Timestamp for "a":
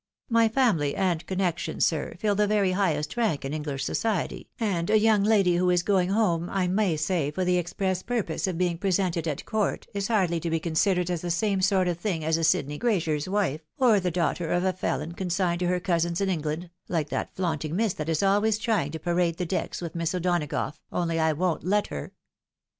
4.89-4.97, 12.39-12.43, 14.63-14.73